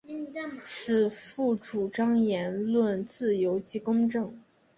[0.61, 4.11] 此赋主张言论自由及公义。